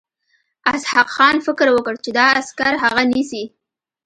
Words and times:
اسحق 0.73 1.07
خان 1.15 1.35
فکر 1.47 1.67
وکړ 1.71 1.95
چې 2.03 2.09
دا 2.17 2.27
عسکر 2.39 2.73
هغه 2.83 3.01
نیسي. 3.13 3.43